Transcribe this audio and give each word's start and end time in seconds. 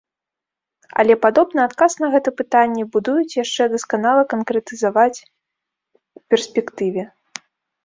Але, 1.01 1.13
падобна, 1.25 1.59
адказ 1.69 1.91
на 2.03 2.07
гэта 2.15 2.29
пытанне 2.39 2.83
будуюць 2.97 3.37
яшчэ 3.43 3.63
дасканала 3.75 4.23
канкрэтызаваць 4.33 5.15
ў 6.17 6.19
перспектыве. 6.35 7.03